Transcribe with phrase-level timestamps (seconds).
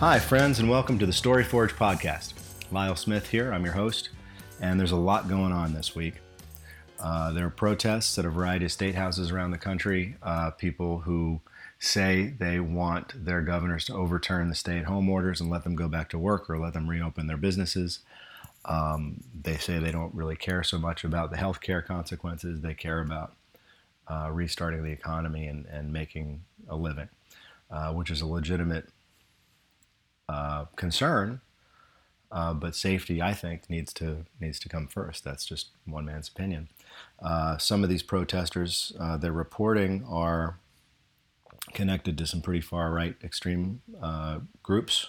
[0.00, 2.34] Hi, friends, and welcome to the Story Forge podcast.
[2.70, 4.10] Lyle Smith here, I'm your host,
[4.60, 6.20] and there's a lot going on this week.
[7.00, 10.14] Uh, there are protests at a variety of state houses around the country.
[10.22, 11.40] Uh, people who
[11.80, 15.74] say they want their governors to overturn the stay at home orders and let them
[15.74, 17.98] go back to work or let them reopen their businesses.
[18.66, 22.74] Um, they say they don't really care so much about the health care consequences, they
[22.74, 23.32] care about
[24.06, 27.08] uh, restarting the economy and, and making a living,
[27.68, 28.90] uh, which is a legitimate
[30.28, 31.40] uh, concern.
[32.30, 35.24] Uh, but safety, I think, needs to needs to come first.
[35.24, 36.68] That's just one man's opinion.
[37.22, 40.58] Uh, some of these protesters, uh, they're reporting, are
[41.72, 43.80] connected to some pretty far right extreme
[44.62, 45.06] groups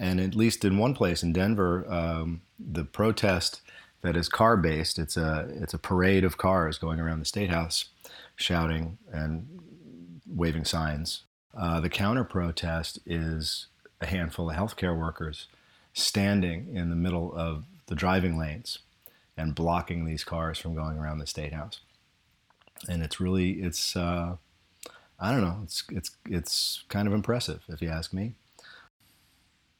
[0.00, 3.60] and at least in one place in Denver, um, the protest
[4.02, 4.98] that is car based.
[4.98, 7.86] It's a it's a parade of cars going around the state house,
[8.36, 9.46] shouting and
[10.26, 11.22] waving signs.
[11.56, 13.68] Uh, the counter protest is
[14.00, 15.46] a handful of healthcare workers
[15.92, 18.80] standing in the middle of the driving lanes
[19.36, 21.80] and blocking these cars from going around the state house.
[22.88, 24.36] And it's really it's uh,
[25.18, 28.34] I don't know it's it's it's kind of impressive if you ask me.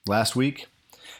[0.07, 0.67] Last week,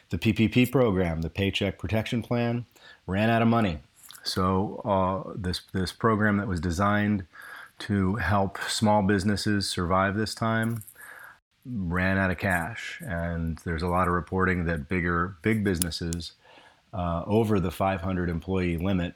[0.09, 2.65] the PPP program, the Paycheck Protection Plan,
[3.07, 3.79] ran out of money.
[4.23, 7.25] So uh, this this program that was designed
[7.77, 10.83] to help small businesses survive this time
[11.65, 16.33] ran out of cash, and there's a lot of reporting that bigger big businesses
[16.93, 19.15] uh, over the 500 employee limit.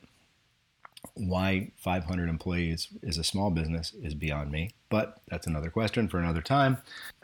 [1.13, 6.19] Why 500 employees is a small business is beyond me, but that's another question for
[6.19, 6.77] another time.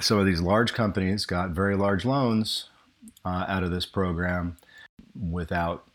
[0.10, 2.70] Of these large companies got very large loans
[3.26, 4.58] uh, out of this program
[5.20, 5.86] without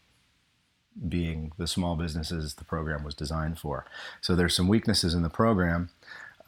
[1.09, 3.87] being the small businesses the program was designed for.
[4.21, 5.91] So there's some weaknesses in the program.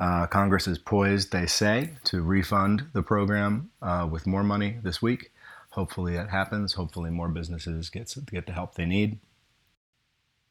[0.02, 5.00] Uh, Congress is poised, they say, to refund the program uh, with more money this
[5.00, 5.30] week.
[5.70, 6.72] Hopefully that happens.
[6.72, 9.20] Hopefully more businesses get, get the help they need.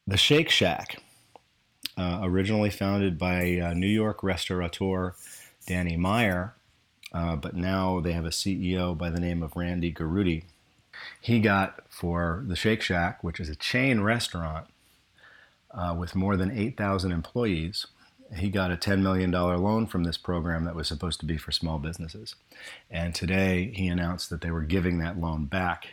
[0.06, 1.02] The Shake Shack,
[1.98, 5.16] uh, originally founded by New York restaurateur
[5.66, 6.54] Danny Meyer,
[7.12, 10.44] uh, but now they have a CEO by the name of Randy Garutti.
[11.20, 14.66] He got for the Shake Shack, which is a chain restaurant
[15.72, 17.86] uh, with more than 8,000 employees,
[18.34, 21.52] he got a $10 million loan from this program that was supposed to be for
[21.52, 22.34] small businesses.
[22.90, 25.88] And today he announced that they were giving that loan back,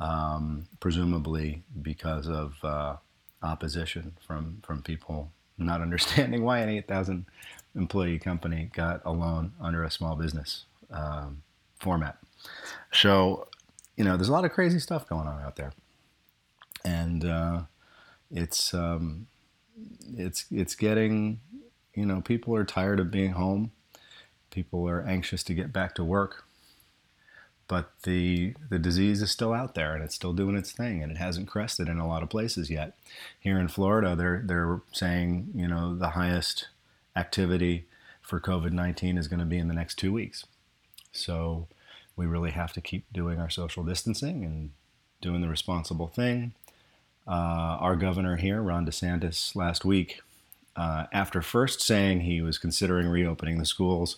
[0.00, 2.96] um, presumably because of uh,
[3.42, 7.26] opposition from, from people not understanding why an 8,000
[7.74, 11.42] employee company got a loan under a small business um,
[11.78, 12.18] format.
[12.92, 13.48] So,
[13.96, 15.72] you know, there's a lot of crazy stuff going on out there,
[16.84, 17.60] and uh,
[18.30, 19.26] it's um,
[20.16, 21.40] it's it's getting,
[21.94, 23.72] you know, people are tired of being home.
[24.50, 26.44] People are anxious to get back to work,
[27.68, 31.12] but the the disease is still out there and it's still doing its thing, and
[31.12, 32.96] it hasn't crested in a lot of places yet.
[33.38, 36.68] Here in Florida, they're they're saying, you know, the highest
[37.14, 37.86] activity
[38.22, 40.44] for COVID 19 is going to be in the next two weeks.
[41.12, 41.68] So
[42.16, 44.70] we really have to keep doing our social distancing and
[45.20, 46.52] doing the responsible thing.
[47.28, 50.22] Uh, our governor here, Ron DeSantis, last week,
[50.76, 54.16] uh, after first saying he was considering reopening the schools,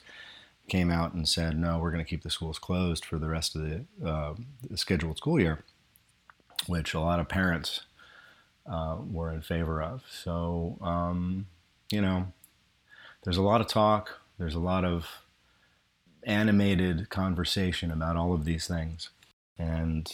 [0.69, 3.56] came out and said, no, we're going to keep the schools closed for the rest
[3.56, 4.34] of the, uh,
[4.71, 5.65] the scheduled school year,
[6.69, 7.81] which a lot of parents
[8.71, 10.04] uh, were in favor of.
[10.09, 11.47] So, um,
[11.91, 12.28] you know,
[13.25, 15.09] there's a lot of talk, there's a lot of
[16.22, 19.10] animated conversation about all of these things.
[19.59, 20.09] And,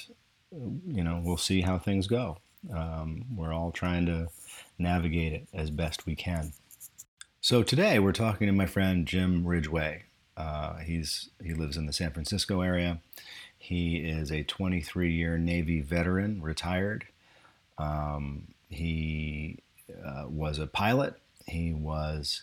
[0.50, 2.38] you know, we'll see how things go.
[2.74, 4.28] Um, we're all trying to
[4.78, 6.52] navigate it as best we can.
[7.40, 10.04] So today we're talking to my friend Jim Ridgway.
[10.36, 13.00] Uh, he's he lives in the San Francisco area.
[13.58, 17.06] He is a 23-year Navy veteran, retired.
[17.78, 19.58] Um, he
[20.04, 21.14] uh, was a pilot.
[21.46, 22.42] He was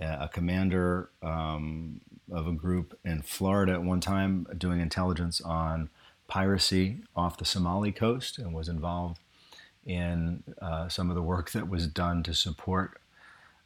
[0.00, 2.00] a commander um,
[2.32, 5.90] of a group in Florida at one time doing intelligence on
[6.26, 9.18] piracy off the Somali coast and was involved
[9.86, 13.00] in uh, some of the work that was done to support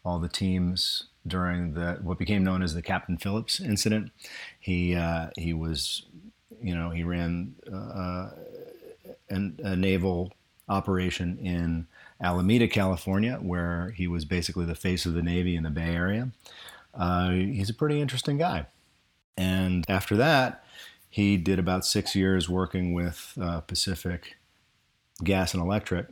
[0.05, 4.11] all the teams during the what became known as the Captain Phillips incident.
[4.59, 6.07] He uh, he was,
[6.63, 8.31] you know, he ran uh,
[9.29, 10.33] an, a naval
[10.69, 11.87] operation in
[12.21, 16.31] Alameda, California, where he was basically the face of the Navy in the Bay Area.
[16.95, 18.67] Uh, he's a pretty interesting guy.
[19.37, 20.65] And after that,
[21.09, 24.37] he did about six years working with uh, Pacific
[25.23, 26.07] Gas and Electric,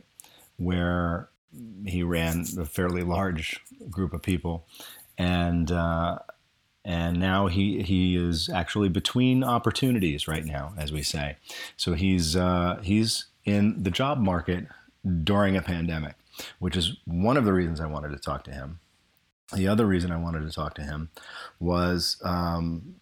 [0.57, 1.29] where
[1.85, 3.59] he ran a fairly large
[3.89, 4.67] group of people.
[5.17, 6.19] And uh,
[6.85, 11.37] and now he he is actually between opportunities right now, as we say.
[11.75, 14.67] So he's uh, he's in the job market
[15.23, 16.15] during a pandemic,
[16.59, 18.79] which is one of the reasons I wanted to talk to him.
[19.53, 21.09] The other reason I wanted to talk to him
[21.59, 22.95] was um,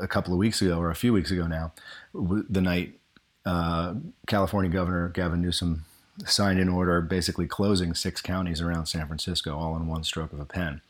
[0.00, 1.72] a couple of weeks ago, or a few weeks ago now,
[2.14, 2.97] the night
[3.48, 3.94] uh,
[4.26, 5.86] California Governor Gavin Newsom
[6.26, 10.40] signed an order basically closing six counties around San Francisco all in one stroke of
[10.40, 10.82] a pen.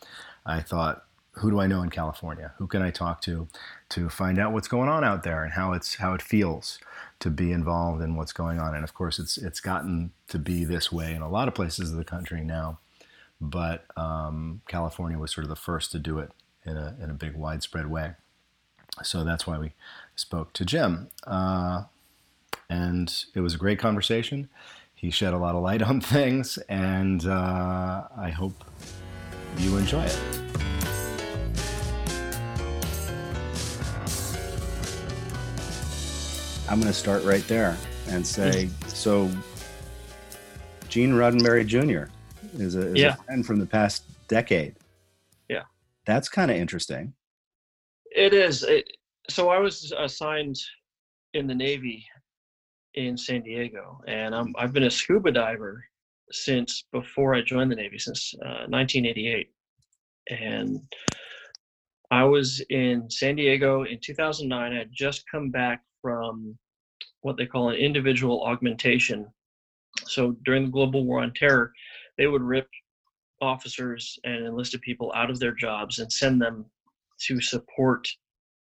[0.44, 2.52] I thought, who do I know in California?
[2.58, 3.46] Who can I talk to
[3.90, 6.81] to find out what's going on out there and how it's how it feels
[7.20, 8.75] to be involved in what's going on?
[8.75, 11.93] And of course, it's it's gotten to be this way in a lot of places
[11.93, 12.81] of the country now,
[13.40, 16.32] but um, California was sort of the first to do it
[16.66, 18.14] in a in a big widespread way.
[19.05, 19.75] So that's why we
[20.16, 21.84] spoke to Jim, uh,
[22.70, 24.49] and it was a great conversation
[24.99, 28.65] he shed a lot of light on things, and uh, I hope
[29.59, 30.20] you enjoy it.
[36.69, 37.79] I'm going to start right there
[38.09, 39.31] and say so,
[40.88, 42.11] Gene Roddenberry Jr.
[42.61, 43.15] is a, is yeah.
[43.15, 44.75] a friend from the past decade.
[45.49, 45.62] Yeah.
[46.06, 47.15] That's kind of interesting.
[48.11, 48.65] It is.
[48.65, 48.97] It,
[49.31, 50.59] so I was assigned
[51.35, 52.05] in the Navy
[52.94, 55.85] in San Diego, and I'm, I've been a scuba diver
[56.31, 59.50] since before I joined the Navy, since uh, 1988.
[60.31, 60.81] And
[62.11, 64.73] I was in San Diego in 2009.
[64.73, 66.56] I had just come back from
[67.23, 69.26] what they call an individual augmentation.
[70.06, 71.73] So during the global war on terror,
[72.17, 72.69] they would rip
[73.41, 76.67] officers and enlisted people out of their jobs and send them
[77.26, 78.08] to support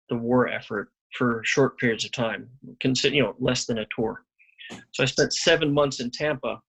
[0.08, 2.48] the war effort for short periods of time,
[2.80, 4.24] consider you know less than a tour.
[4.92, 6.60] So I spent seven months in Tampa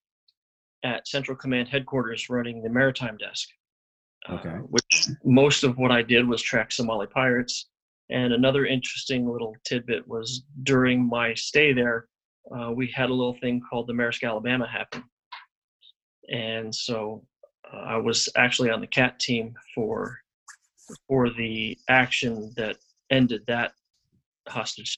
[0.84, 3.50] at Central Command headquarters running the maritime desk.
[4.30, 4.50] Uh, okay.
[4.50, 7.70] Uh, which most of what I did was track Somali pirates.
[8.10, 12.08] And another interesting little tidbit was during my stay there,
[12.56, 15.04] uh, we had a little thing called the Maersk Alabama happen.
[16.30, 17.24] And so
[17.72, 20.18] uh, I was actually on the CAT team for
[21.08, 22.76] for the action that
[23.12, 23.72] ended that
[24.48, 24.98] hostage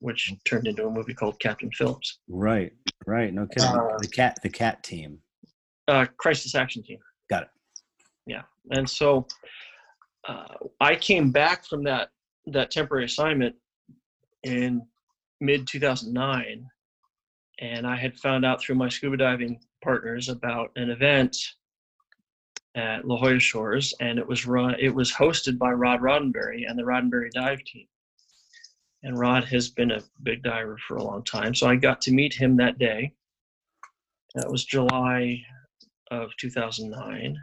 [0.00, 2.18] which turned into a movie called Captain Phillips.
[2.28, 2.72] Right,
[3.06, 3.32] right.
[3.32, 3.68] No kidding.
[3.68, 5.18] Uh, the cat, the cat team.
[5.88, 6.98] Uh, crisis action team.
[7.28, 7.48] Got it.
[8.26, 9.26] Yeah, and so
[10.28, 12.10] uh, I came back from that
[12.46, 13.54] that temporary assignment
[14.44, 14.82] in
[15.40, 16.66] mid 2009,
[17.60, 21.36] and I had found out through my scuba diving partners about an event
[22.76, 24.76] at La Jolla Shores, and it was run.
[24.78, 27.86] It was hosted by Rod Roddenberry and the Roddenberry Dive Team
[29.02, 31.54] and Rod has been a big diver for a long time.
[31.54, 33.12] So I got to meet him that day.
[34.34, 35.42] That was July
[36.10, 37.36] of 2009.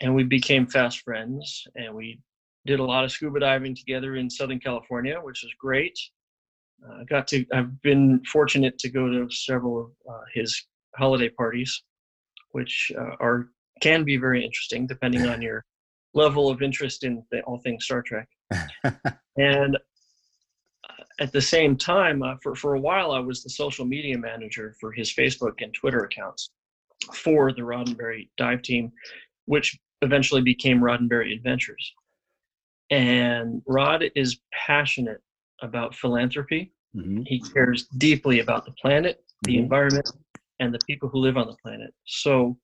[0.00, 2.20] And we became fast friends and we
[2.66, 5.98] did a lot of scuba diving together in Southern California, which was great.
[6.88, 10.66] I uh, got to, I've been fortunate to go to several of uh, his
[10.96, 11.82] holiday parties,
[12.52, 13.48] which uh, are,
[13.82, 15.64] can be very interesting depending on your
[16.14, 18.28] level of interest in the, all things Star Trek.
[19.36, 19.76] and
[21.20, 24.74] at the same time, uh, for, for a while, I was the social media manager
[24.80, 26.50] for his Facebook and Twitter accounts
[27.12, 28.90] for the Roddenberry dive team,
[29.44, 31.92] which eventually became Roddenberry Adventures.
[32.90, 35.20] And Rod is passionate
[35.62, 36.72] about philanthropy.
[36.96, 37.22] Mm-hmm.
[37.26, 39.64] He cares deeply about the planet, the mm-hmm.
[39.64, 40.10] environment,
[40.58, 41.92] and the people who live on the planet.
[42.06, 42.56] So,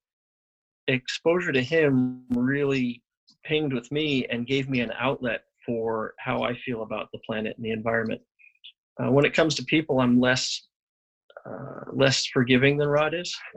[0.89, 3.03] exposure to him really
[3.45, 7.57] pinged with me and gave me an outlet for how I feel about the planet
[7.57, 8.21] and the environment.
[9.03, 10.67] Uh, when it comes to people, I'm less
[11.47, 13.37] uh, less forgiving than Rod is.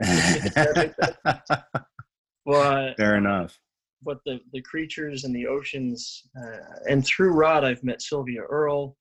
[2.46, 3.58] but fair enough.
[4.02, 8.96] But the the creatures and the oceans, uh, and through Rod, I've met Sylvia Earle,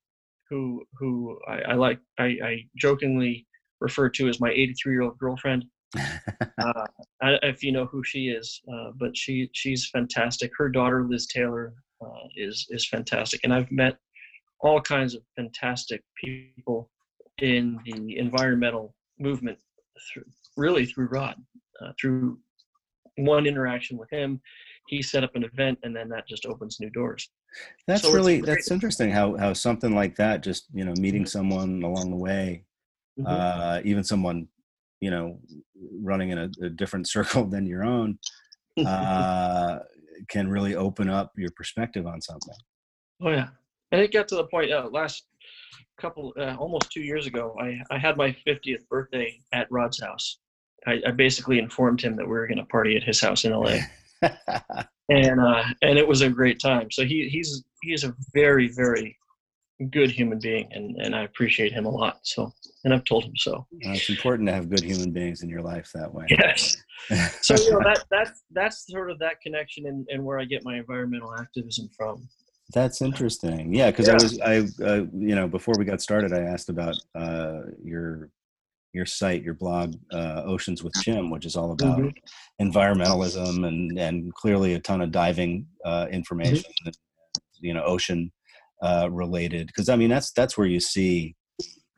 [0.49, 1.99] who who I, I like.
[2.17, 3.45] I, I, jokingly
[3.79, 5.65] refer to as my 83 year old girlfriend.
[5.97, 6.85] uh,
[7.21, 10.51] I, if you know who she is, uh, but she she's fantastic.
[10.57, 13.97] Her daughter Liz Taylor uh, is is fantastic, and I've met
[14.61, 16.89] all kinds of fantastic people
[17.41, 19.57] in the environmental movement,
[20.11, 20.23] through,
[20.57, 21.35] really through Rod,
[21.81, 22.39] uh, through
[23.17, 24.41] one interaction with him.
[24.87, 27.29] He set up an event, and then that just opens new doors.
[27.87, 29.11] That's so really that's interesting.
[29.11, 31.27] How how something like that, just you know, meeting mm-hmm.
[31.27, 32.65] someone along the way,
[33.19, 33.27] mm-hmm.
[33.27, 34.47] uh, even someone
[34.99, 35.39] you know
[36.01, 38.17] running in a, a different circle than your own,
[38.85, 39.79] uh,
[40.27, 42.55] can really open up your perspective on something.
[43.21, 43.49] Oh yeah,
[43.91, 45.25] and it got to the point uh, last
[45.99, 50.39] couple uh, almost two years ago I, I had my 50th birthday at rod's house
[50.87, 53.51] I, I basically informed him that we were going to party at his house in
[53.51, 53.75] la
[55.09, 56.91] and uh, and it was a great time.
[56.91, 59.17] So he he's he is a very very
[59.91, 62.19] good human being, and and I appreciate him a lot.
[62.23, 62.51] So
[62.83, 63.65] and I've told him so.
[63.83, 66.25] Well, it's important to have good human beings in your life that way.
[66.29, 66.77] Yes.
[67.41, 70.63] so you know that that's that's sort of that connection and, and where I get
[70.63, 72.27] my environmental activism from.
[72.71, 73.73] That's interesting.
[73.73, 74.13] Yeah, because yeah.
[74.13, 78.29] I was I uh, you know before we got started, I asked about uh, your
[78.93, 82.65] your site, your blog, uh, Oceans with Jim, which is all about mm-hmm.
[82.65, 87.65] environmentalism and and clearly a ton of diving uh, information, mm-hmm.
[87.65, 88.31] you know, ocean
[88.83, 89.67] uh, related.
[89.67, 91.35] Because I mean, that's that's where you see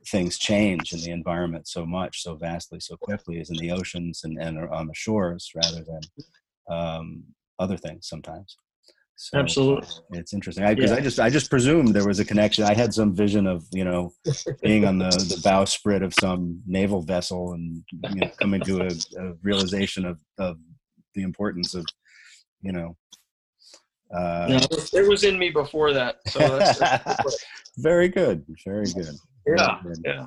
[0.08, 4.22] things change in the environment so much, so vastly, so quickly, is in the oceans
[4.24, 6.01] and and on the shores rather than
[6.70, 7.24] um,
[7.60, 8.56] other things sometimes.
[9.22, 11.00] So Absolutely, it's interesting because I, yeah.
[11.00, 12.63] I, just I just presumed there was a connection.
[12.63, 14.13] I had some vision of you know
[14.63, 18.88] being on the the bowsprit of some naval vessel and you know, coming to a,
[19.20, 20.58] a, realization of of
[21.13, 21.86] the importance of
[22.63, 22.98] you know.
[24.12, 26.18] Uh, yeah, it was in me before that.
[26.28, 27.46] So that's, that's
[27.78, 29.16] very good, very good.
[29.46, 30.04] Yeah, very good.
[30.04, 30.25] yeah.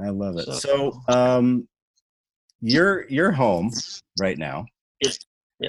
[0.00, 0.44] I love it.
[0.44, 1.66] So, so um,
[2.60, 3.72] you're you're home
[4.20, 4.66] right now.
[5.00, 5.18] Yes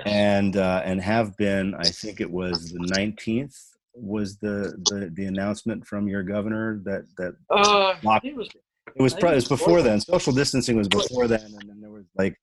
[0.05, 1.75] and uh, and have been.
[1.75, 3.57] I think it was the nineteenth
[3.93, 8.49] was the, the the announcement from your governor that that uh, it was
[8.95, 9.99] it was, it was before then.
[9.99, 12.39] Social distancing was before then, and then there was like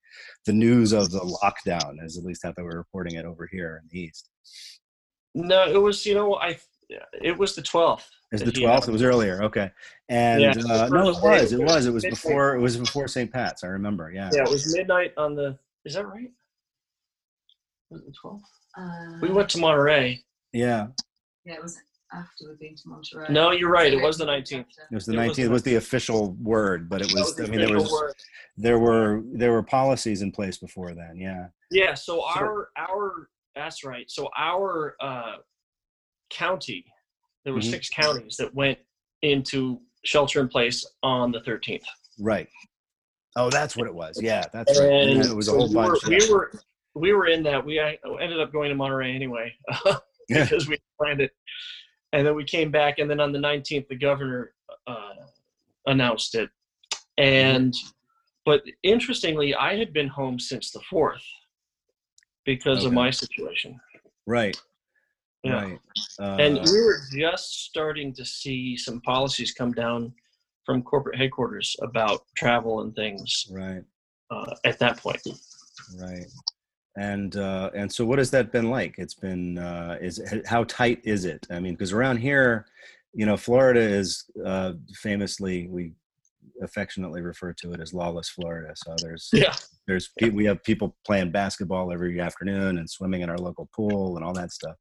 [0.47, 3.81] the news of the lockdown, as at least how they were reporting it over here
[3.83, 4.31] in the east.
[5.35, 6.59] No, it was you know I
[7.21, 8.11] it was the twelfth.
[8.33, 8.89] It was the twelfth.
[8.89, 9.43] It was earlier.
[9.45, 9.71] Okay,
[10.09, 11.53] and yeah, uh, no, it was.
[11.53, 11.87] It was.
[11.87, 12.57] It was before.
[12.57, 13.33] It was before St.
[13.33, 13.65] Pat's.
[13.65, 14.11] I remember.
[14.11, 14.31] Yeah.
[14.33, 15.59] Yeah, it was midnight on the.
[15.85, 16.31] Is that right?
[17.91, 18.41] Was it the 12th?
[18.77, 20.23] Uh, we went to Monterey.
[20.53, 20.89] Yeah.
[21.45, 21.79] Yeah, it was
[22.13, 23.27] after we'd been to Monterey.
[23.31, 23.93] No, you're right.
[23.93, 24.61] It was the 19th.
[24.61, 25.39] It was the 19th.
[25.39, 27.39] It was the official word, but it was.
[27.41, 28.15] I mean, there was word.
[28.57, 31.17] there were there were policies in place before then.
[31.17, 31.47] Yeah.
[31.71, 31.95] Yeah.
[31.95, 34.11] So our our that's right.
[34.11, 35.37] So our uh,
[36.31, 36.85] county,
[37.45, 37.71] there were mm-hmm.
[37.71, 38.79] six counties that went
[39.23, 41.85] into shelter in place on the 13th.
[42.19, 42.49] Right.
[43.37, 44.21] Oh, that's what it was.
[44.23, 44.89] Yeah, that's right.
[44.89, 46.05] And it was a whole bunch.
[46.07, 46.53] We were, we were
[46.95, 47.65] we were in that.
[47.65, 49.55] We ended up going to Monterey anyway
[50.29, 51.33] because we planned it,
[52.13, 52.99] and then we came back.
[52.99, 54.53] And then on the 19th, the governor
[54.87, 55.15] uh,
[55.87, 56.51] announced it.
[57.19, 57.75] And
[58.45, 61.25] but interestingly, I had been home since the fourth
[62.45, 62.87] because okay.
[62.87, 63.81] of my situation.
[64.27, 64.57] Right.
[65.43, 65.63] Yeah.
[65.63, 65.79] Right.
[66.21, 70.13] Uh, and we were just starting to see some policies come down
[70.65, 73.47] from corporate headquarters about travel and things.
[73.51, 73.83] Right.
[74.31, 75.21] Uh, at that point.
[76.01, 76.27] Right
[76.97, 78.97] and uh, and so what has that been like?
[78.99, 81.47] It's been uh, is how tight is it?
[81.51, 82.67] I mean because around here
[83.17, 85.93] you know florida is uh, famously we
[86.63, 88.73] affectionately refer to it as lawless florida.
[88.77, 89.55] So there's yeah.
[89.87, 94.25] there's we have people playing basketball every afternoon and swimming in our local pool and
[94.25, 94.77] all that stuff.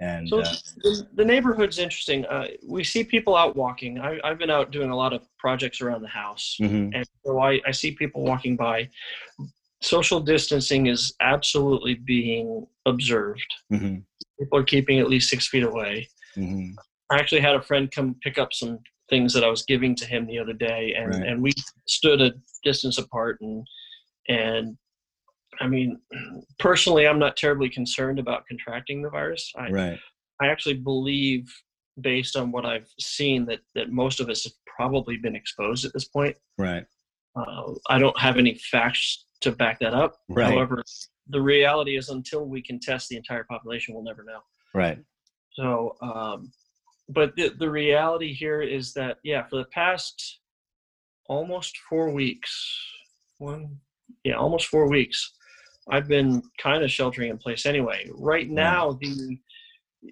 [0.00, 2.24] And so uh, the, the, neighborhood's interesting.
[2.24, 4.00] Uh, we see people out walking.
[4.00, 6.56] I, have been out doing a lot of projects around the house.
[6.58, 6.94] Mm-hmm.
[6.94, 8.88] and so I, I see people walking by
[9.82, 13.54] social distancing is absolutely being observed.
[13.72, 13.96] Mm-hmm.
[14.38, 16.08] People are keeping at least six feet away.
[16.36, 16.72] Mm-hmm.
[17.10, 20.06] I actually had a friend come pick up some things that I was giving to
[20.06, 21.26] him the other day, and, right.
[21.26, 21.52] and we
[21.86, 22.32] stood a
[22.62, 23.38] distance apart.
[23.40, 23.66] And
[24.28, 24.76] and
[25.60, 26.00] I mean,
[26.58, 29.52] personally, I'm not terribly concerned about contracting the virus.
[29.56, 29.98] I, right.
[30.40, 31.52] I actually believe,
[32.00, 35.92] based on what I've seen, that that most of us have probably been exposed at
[35.92, 36.36] this point.
[36.56, 36.84] Right.
[37.36, 40.16] Uh, I don't have any facts to back that up.
[40.28, 40.52] Right.
[40.52, 40.82] However,
[41.28, 44.40] the reality is until we can test the entire population, we'll never know.
[44.74, 44.98] Right.
[45.52, 46.52] So, um,
[47.08, 50.40] but the, the reality here is that, yeah, for the past
[51.26, 52.52] almost four weeks,
[53.38, 53.78] one,
[54.24, 55.32] yeah, almost four weeks,
[55.90, 58.08] I've been kind of sheltering in place anyway.
[58.14, 59.38] Right now, the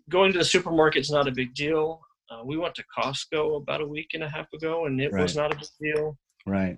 [0.08, 2.00] going to the supermarket is not a big deal.
[2.30, 5.22] Uh, we went to Costco about a week and a half ago, and it right.
[5.22, 6.18] was not a big deal.
[6.46, 6.76] Right.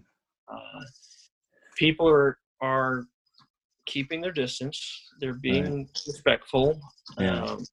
[0.52, 0.80] Uh,
[1.80, 3.04] people are are
[3.86, 4.78] keeping their distance.
[5.18, 6.00] They're being right.
[6.06, 6.80] respectful.
[7.18, 7.42] Yeah.
[7.42, 7.64] Um,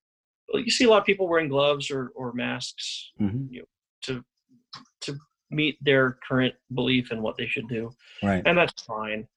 [0.53, 3.53] you see a lot of people wearing gloves or, or masks mm-hmm.
[3.53, 3.65] you know,
[4.03, 4.23] to
[5.01, 5.17] to
[5.51, 7.91] meet their current belief in what they should do,
[8.23, 8.41] right.
[8.45, 9.27] and that's fine.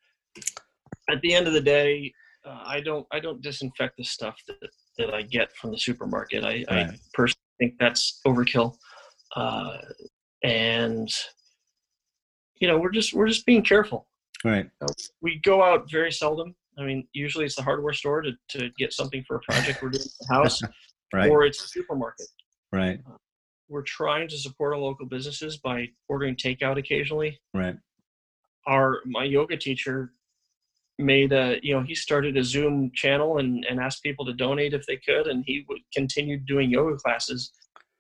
[1.09, 2.13] At the end of the day,
[2.47, 6.45] uh, I don't I don't disinfect the stuff that that I get from the supermarket.
[6.45, 6.91] I, right.
[6.91, 8.77] I personally think that's overkill,
[9.35, 9.79] uh,
[10.45, 11.09] and
[12.61, 14.07] you know we're just we're just being careful.
[14.45, 14.71] Right.
[15.21, 16.55] we go out very seldom.
[16.79, 19.91] I mean, usually it's the hardware store to, to get something for a project we're
[19.91, 20.63] doing in the house,
[21.13, 21.31] right.
[21.31, 22.27] or it's a supermarket.
[22.73, 23.01] Right.
[23.07, 23.17] Uh,
[23.69, 27.39] we're trying to support our local businesses by ordering takeout occasionally.
[27.53, 27.77] Right.
[28.67, 30.13] Our my yoga teacher
[30.99, 34.75] made a you know he started a zoom channel and, and asked people to donate
[34.75, 37.53] if they could and he would continue doing yoga classes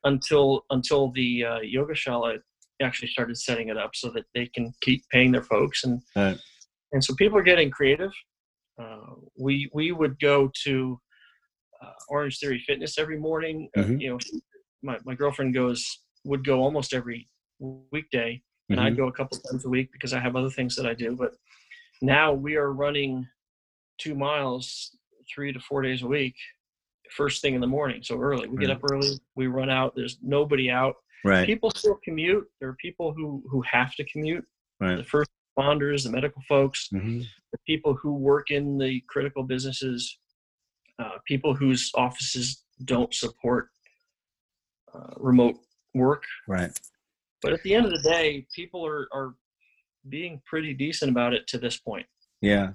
[0.04, 2.38] until until the uh, yoga shala
[2.80, 6.38] actually started setting it up so that they can keep paying their folks and Right.
[6.92, 8.12] and so people are getting creative
[8.80, 10.98] uh, we we would go to
[11.82, 14.00] uh, Orangetheory fitness every morning uh, Mhm.
[14.00, 14.18] you know
[14.82, 17.28] my, my girlfriend goes would go almost every
[17.92, 18.84] weekday and Mhm.
[18.84, 21.16] I'd go a couple times a week because I have other things that I do.
[21.16, 21.32] But
[22.02, 23.26] now we are running
[23.98, 24.96] two miles
[25.34, 26.36] three to four days a week,
[27.10, 28.02] first thing in the morning.
[28.02, 29.94] So early, we get up early, we run out.
[29.96, 30.94] There's nobody out.
[31.24, 31.46] Right.
[31.46, 32.46] People still commute.
[32.60, 34.44] There are people who who have to commute.
[34.80, 34.96] Right.
[34.96, 37.22] The first responders, the medical folks, hmm
[37.52, 40.18] the people who work in the critical businesses,
[41.00, 43.70] uh, people whose offices don't support
[44.94, 45.56] uh, remote
[45.94, 46.70] work Right.
[47.42, 49.34] but at the end of the day, people are, are
[50.08, 52.06] being pretty decent about it to this point.
[52.40, 52.74] Yeah.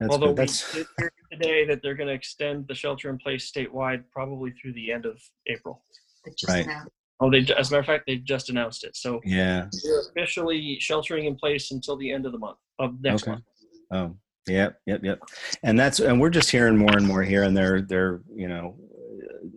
[0.00, 0.36] That's Although good.
[0.48, 4.04] That's we did hear today that they're going to extend the shelter in place statewide
[4.10, 5.84] probably through the end of April.
[6.24, 6.64] They just Right.
[6.64, 8.96] announced Oh, they as a matter of fact, they've just announced it.
[8.96, 9.66] So yeah.
[9.84, 13.32] we're officially sheltering in place until the end of the month of next Okay.
[13.32, 13.44] month.
[13.92, 14.16] Oh,
[14.48, 15.18] yep, yep, yep.
[15.62, 18.76] And that's and we're just hearing more and more here, and they're they're you know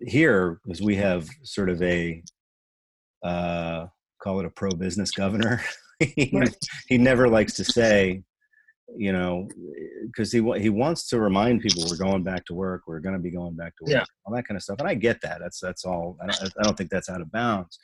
[0.06, 2.22] here because we have sort of a
[3.24, 3.86] uh,
[4.22, 5.62] call it a pro business governor.
[6.00, 6.56] he, Right.
[6.90, 8.24] he never likes to say,
[8.96, 9.48] you know,
[10.06, 13.22] because he he wants to remind people we're going back to work, we're going to
[13.22, 14.06] be going back to work, Yeah.
[14.26, 14.78] all that kind of stuff.
[14.80, 15.40] And I get that.
[15.42, 16.18] That's that's all.
[16.22, 17.78] I don't, I don't think that's out of bounds.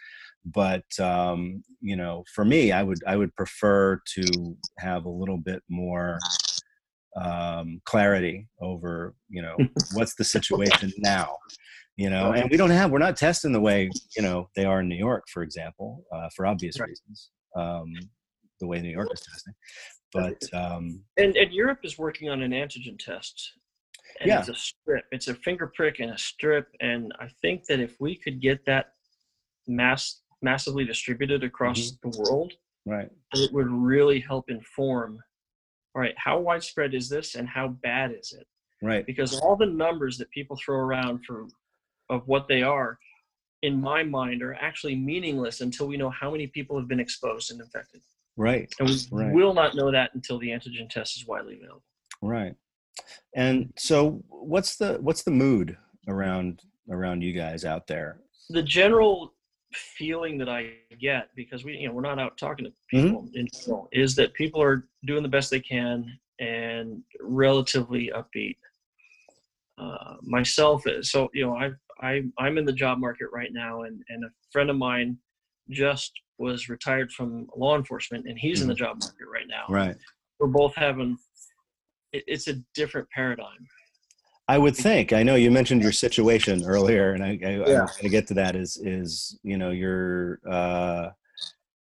[0.46, 5.38] But um, you know, for me, I would I would prefer to have a little
[5.38, 6.20] bit more
[7.16, 9.58] um, clarity over you know
[9.94, 11.36] what's the situation now
[11.98, 14.82] you know and we don't have we're not testing the way you know they are
[14.82, 16.90] in new york for example uh, for obvious Right.
[16.90, 17.92] reasons um,
[18.60, 19.54] the way new york is testing
[20.12, 23.54] but um, And, and Europe is working on an antigen test.
[24.20, 24.40] And Yeah.
[24.40, 25.06] it's a strip.
[25.12, 26.68] It's a finger prick and a strip.
[26.80, 28.94] And I think that if we could get that
[29.68, 32.10] mass massively distributed across Mm-hmm.
[32.10, 32.54] the world,
[32.86, 35.20] right it would really help inform
[35.94, 38.48] all right how widespread is this and how bad is it
[38.82, 41.46] right because all the numbers that people throw around for
[42.10, 42.98] of what they are
[43.62, 47.52] in my mind are actually meaningless until we know how many people have been exposed
[47.52, 48.02] and infected
[48.40, 49.34] right and we Right.
[49.34, 51.84] will not know that until the antigen test is widely available
[52.22, 52.56] right
[53.36, 59.34] and so what's the what's the mood around around you guys out there the general
[59.74, 63.04] feeling that I get because we you know we're not out talking to Mhm.
[63.10, 68.58] people in general is that people are doing the best they can and relatively upbeat.
[69.78, 71.72] Uh, myself, so you know, I
[72.02, 75.18] I I'm in the job market right now, and and a friend of mine
[75.70, 79.66] just was retired from law enforcement, and he's in the job market right now.
[79.70, 79.96] right
[80.40, 81.18] We're both having.
[82.14, 83.68] It, it's a different paradigm.
[84.48, 85.14] I would think.
[85.14, 87.86] I know you mentioned your situation earlier, and I, I, I'm Yeah.
[87.86, 88.56] going to get to that.
[88.56, 91.10] Is is you know you're uh,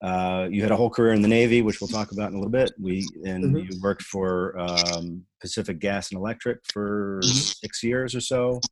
[0.03, 2.37] uh, you had a whole career in the Navy, which we'll talk about in a
[2.37, 2.73] little bit.
[2.79, 3.69] We and Mhm.
[3.69, 7.55] you worked for um, Pacific Gas and Electric for Mhm.
[7.61, 8.65] six years or so,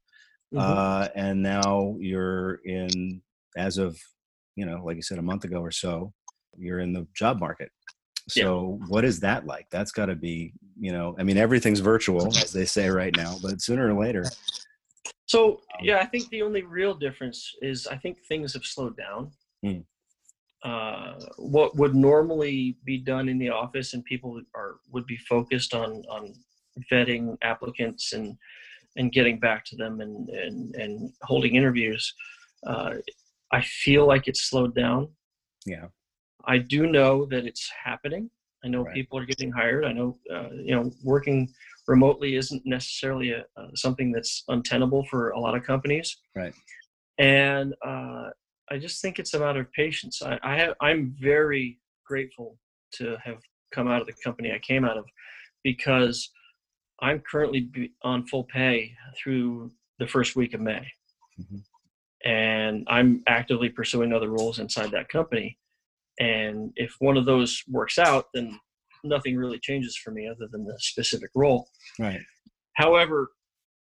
[0.54, 0.60] Mhm.
[0.60, 3.22] uh, and now you're in
[3.56, 3.98] as of
[4.58, 6.12] you know, like you said, a month ago or so,
[6.58, 7.72] you're in the job market.
[8.36, 8.44] Yeah.
[8.44, 9.68] So what is that like?
[9.72, 13.38] That's got to be, you know, I mean, everything's virtual, as they say right now,
[13.42, 14.26] but sooner or later,
[15.28, 19.32] So yeah, I think the only real difference is I think things have slowed down.
[19.64, 19.80] Hmm.
[20.64, 25.74] Uh, what would normally be done in the office and people are would be focused
[25.74, 26.34] on on
[26.92, 28.36] vetting applicants and
[28.96, 32.14] and getting back to them and and, and holding interviews.
[32.66, 32.96] Uh,
[33.52, 35.10] I feel like it's slowed down.
[35.66, 35.88] yeah,
[36.46, 38.30] I do know that it's happening.
[38.64, 38.94] I know Right.
[38.96, 39.86] people are getting hired.
[39.86, 41.48] I know, uh, you know, working
[41.88, 46.18] remotely isn't necessarily a, uh, something that's untenable for a lot of companies.
[46.36, 46.54] Right.
[47.18, 48.30] And uh,
[48.70, 50.22] I just think it's a matter of patience.
[50.22, 52.58] I, I have, I'm very grateful
[52.94, 53.40] to have
[53.74, 55.06] come out of the company I came out of
[55.64, 56.30] because
[57.02, 57.70] I'm currently
[58.04, 60.86] on full pay through the first week of May.
[61.40, 61.62] Mhm.
[62.26, 65.58] And I'm actively pursuing other roles inside that company.
[66.20, 68.60] And if one of those works out, then
[69.04, 71.70] nothing really changes for me other than the specific role.
[72.00, 72.22] right,
[72.74, 73.32] However,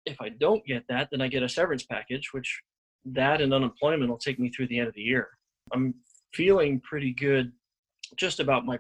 [0.06, 2.62] if I don't get that, then I get a severance package, which
[3.06, 5.30] that and unemployment will take me through the end of the year.
[5.74, 5.94] I'm
[6.34, 7.52] feeling pretty good
[8.15, 8.80] just about my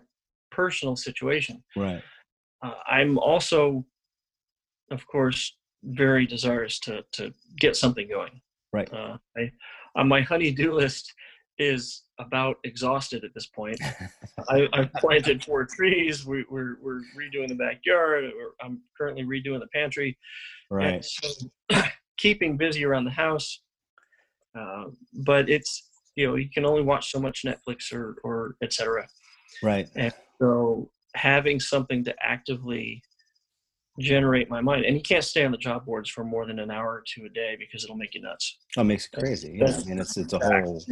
[0.51, 1.63] personal situation.
[1.75, 2.01] right,
[2.63, 3.85] Uh, I'm also,
[4.91, 8.41] of course, very desirous to to get something going.
[8.73, 8.91] Right.
[8.93, 9.51] Uh, I,
[9.95, 11.13] on my honey-do list
[11.57, 13.79] is about exhausted at this point.
[14.49, 16.25] I, I've planted four trees.
[16.25, 18.25] We, we're we're redoing the backyard.
[18.61, 20.17] I'm currently redoing the pantry.
[20.69, 21.03] Right.
[21.03, 21.49] So
[22.17, 23.61] keeping busy around the house.
[24.57, 24.85] Uh,
[25.25, 29.07] but it's you know you can only watch so much Netflix or or etc.
[29.63, 29.87] Right.
[29.95, 33.01] And so having something to actively
[34.01, 36.71] generate my mind, and you can't stay on the job boards for more than an
[36.71, 38.57] hour or two a day because it'll make you nuts.
[38.75, 39.57] That makes it crazy.
[39.59, 39.67] Yeah.
[39.67, 40.83] I mean, it's it's a whole,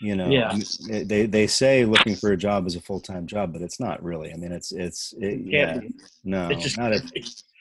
[0.00, 0.28] you know.
[0.28, 0.56] Yeah.
[0.88, 4.02] They they say looking for a job is a full time job, but it's not
[4.02, 4.32] really.
[4.32, 5.78] I mean, it's it's it, yeah.
[5.78, 5.94] be.
[6.24, 7.04] No, It's just not if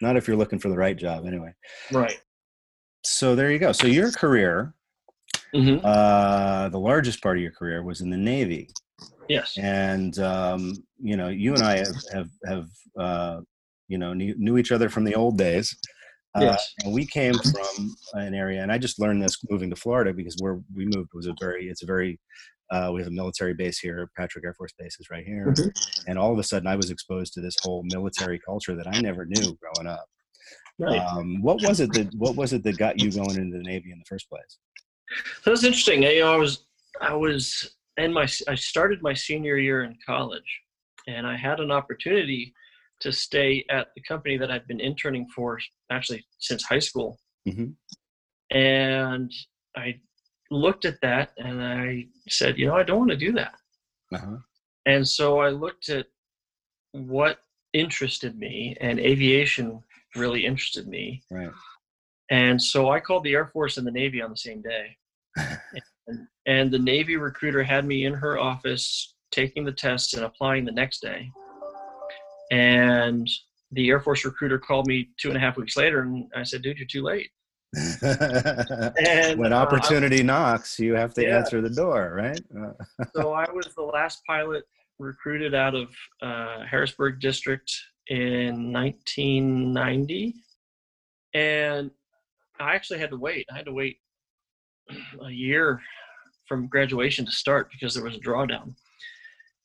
[0.02, 1.26] not if you're looking for the right job.
[1.26, 1.54] Anyway.
[1.92, 2.20] right.
[3.04, 3.72] So there you go.
[3.72, 4.74] So your career,
[5.54, 8.70] hmm uh, the largest part of your career was in the Navy.
[9.30, 9.56] Yes.
[9.60, 13.42] and um, you know you and i have have, have uh,
[13.90, 15.76] you know knew, knew each other from the old days
[16.36, 16.74] uh, Yes.
[16.78, 20.38] and we came from an area and i just learned this moving to florida because
[20.38, 22.18] where we moved was a very it's a very
[22.72, 25.74] uh, we have a military base here patrick air force base is right here Mhm.
[26.08, 28.98] and all of a sudden i was exposed to this whole military culture that i
[28.98, 30.06] never knew growing up
[30.78, 31.02] Right.
[31.02, 33.92] um, what was it that what was it that got you going into the navy
[33.92, 34.60] in the first place
[35.44, 36.06] So it's interesting.
[36.06, 36.66] I, I was
[37.02, 40.52] I was in my I started my senior year in college,
[41.08, 42.54] and I had an opportunity
[43.02, 45.60] to stay at the company that I'd been interning for
[45.92, 47.76] actually since high school, Mhm.
[48.52, 49.32] and
[49.76, 50.00] I
[50.52, 53.54] looked at that and I said, you know, I don't want to do that.
[54.14, 54.38] uh-huh.
[54.86, 56.08] And so I looked at
[56.94, 57.40] what
[57.74, 59.84] interested me, and aviation
[60.16, 61.22] really interested me.
[61.30, 61.52] right
[62.32, 64.98] And so I called the Air Force and the Navy on the same day.
[66.08, 70.66] and, and the Navy recruiter had me in her office taking the tests and applying
[70.66, 71.30] the next day.
[72.52, 73.30] And
[73.72, 76.62] the Air Force recruiter called me two and a half weeks later, and I said,
[76.62, 77.30] "Dude, you're too late."
[78.98, 81.38] And when uh, opportunity knocks, you have to Yeah.
[81.38, 82.42] answer the door, right?
[82.58, 84.64] Uh, so I was the last pilot
[84.98, 85.90] recruited out of
[86.22, 87.72] uh, Harrisburg District
[88.08, 90.34] in 1990,
[91.36, 91.92] and
[92.60, 93.46] I actually had to wait.
[93.52, 94.00] I had to wait
[95.22, 95.80] a year
[96.48, 98.74] from graduation to start because there was a drawdown.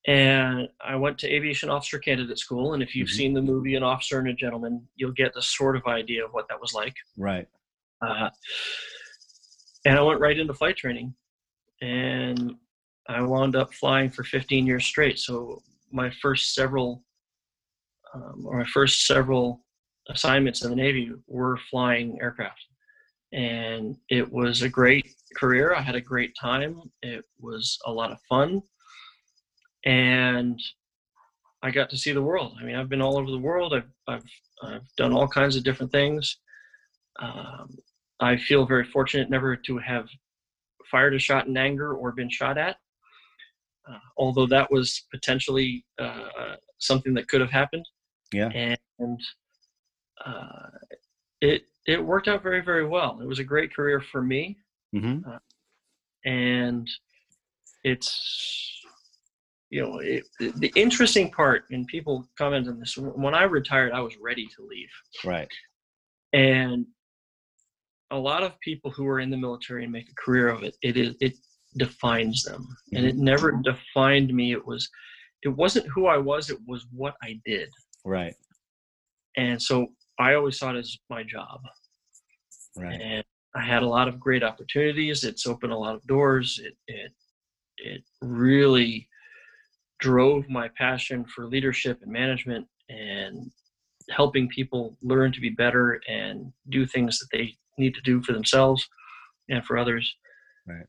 [0.06, 3.12] And I went to aviation officer candidate school, and if you've Mhm.
[3.12, 6.32] seen the movie An Officer and a Gentleman, you'll get the sort of idea of
[6.34, 6.94] what that was like.
[7.16, 7.48] right.
[8.02, 8.28] Uh,
[9.86, 11.14] and I went right into flight training,
[11.80, 12.58] and
[13.08, 15.18] I wound up flying for 15 years straight.
[15.18, 17.02] So my first several,
[18.12, 19.64] um, or my first several
[20.10, 22.66] assignments in the Navy were flying aircraft,
[23.32, 25.74] and it was a great career.
[25.74, 26.90] I had a great time.
[27.00, 28.62] It was a lot of fun,
[29.84, 30.60] and
[31.62, 32.56] I got to see the world.
[32.60, 33.74] I mean, I've been all over the world.
[33.74, 34.24] I've I've
[34.62, 36.38] I've done all kinds of different things.
[37.20, 37.76] Um,
[38.20, 40.08] I feel very fortunate never to have
[40.90, 42.76] fired a shot in anger or been shot at,
[43.88, 47.86] uh, although that was potentially uh, something that could have happened.
[48.32, 48.50] Yeah.
[48.98, 49.20] And
[50.24, 50.68] uh,
[51.40, 53.18] it it worked out very very well.
[53.22, 54.56] It was a great career for me,
[54.92, 55.18] hmm
[56.24, 56.88] and
[57.84, 58.83] it's
[59.74, 62.96] you know it, the, the interesting part, and people comment on this.
[62.96, 64.92] When I retired, I was ready to leave.
[65.24, 65.48] Right.
[66.32, 66.86] and
[68.10, 70.76] a lot of people who are in the military and make a career of it
[70.82, 71.34] it is it
[71.78, 73.24] defines them and it mm-hmm.
[73.24, 74.88] never defined me it was
[75.42, 77.68] it wasn't who i was it was what i did
[78.04, 78.34] Right.
[79.36, 79.88] and so
[80.20, 81.60] i always saw it as my job
[82.76, 83.00] Right.
[83.00, 83.24] and
[83.56, 87.12] i had a lot of great opportunities it's opened a lot of doors it it
[87.78, 89.08] it really
[90.08, 93.50] drove my passion for leadership and management and
[94.10, 97.46] helping people learn to be better and do things that they
[97.78, 98.80] need to do for themselves
[99.52, 100.06] and for others
[100.66, 100.86] Right.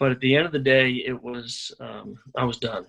[0.00, 2.84] but at the end of the day it was um, i was done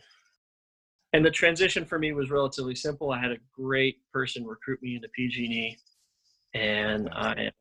[1.13, 4.95] and the transition for me was relatively simple i had a great person recruit me
[4.95, 5.77] into pg&e
[6.53, 7.51] and i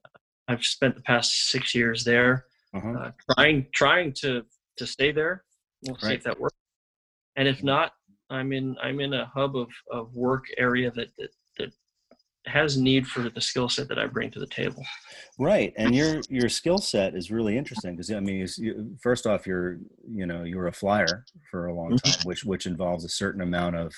[0.49, 2.35] i've spent the past six years there
[2.77, 2.93] Uh-huh.
[2.99, 4.31] uh, trying trying to
[4.79, 5.35] to stay there.
[5.87, 6.57] We'll see if that works.
[7.37, 7.93] And if not,
[8.31, 11.73] I'm in I'm in a hub of, of work area that, that that
[12.47, 14.85] has need for the skill set that I bring to the table.
[15.39, 19.27] Right, and your your skill set is really interesting because I mean, you- you, first
[19.27, 22.03] off, you're you know you're a flyer for a long Mhm.
[22.03, 23.95] time, which which involves a certain amount of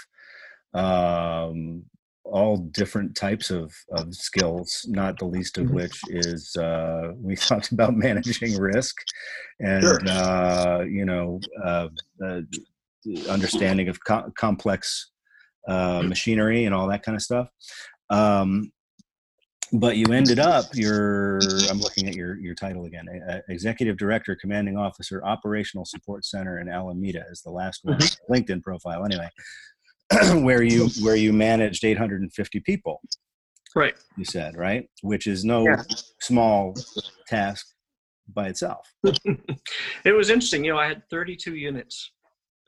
[0.74, 1.84] um,
[2.24, 5.74] all different types of of skills, not the least of Mhm.
[5.74, 8.96] which is uh, we talked about managing risk
[9.60, 10.08] and Sure.
[10.08, 11.88] uh, you know uh,
[12.24, 12.40] uh,
[13.28, 15.10] understanding of co- complex
[15.68, 17.48] uh, machinery and all that kind of stuff.
[18.10, 18.72] Um,
[19.72, 24.36] but you ended up your i'm looking at your your title again uh, executive director
[24.40, 28.16] commanding officer operational support center in alameda is the last one Mhm.
[28.30, 29.28] linkedin profile anyway
[30.44, 33.00] where you where you managed 850 people
[33.74, 33.94] Right.
[34.16, 35.82] you said right which is no Yeah.
[36.22, 36.74] small
[37.26, 37.66] task
[38.32, 38.86] by itself
[40.04, 40.64] It was interesting.
[40.64, 42.12] You know, I had 32 units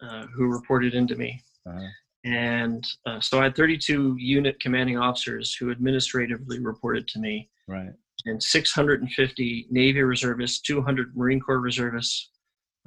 [0.02, 1.42] uh, who reported into me.
[1.68, 1.80] uh,
[2.24, 7.92] And uh, so I had 32 unit commanding officers who administratively reported to me, right
[8.26, 12.30] and 650 Navy reservists, 200 Marine Corps reservists.